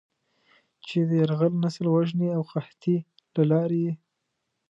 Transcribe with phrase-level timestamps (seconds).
[0.87, 2.97] چې د "يرغل، نسل وژنې او قحطۍ"
[3.35, 3.93] له لارې یې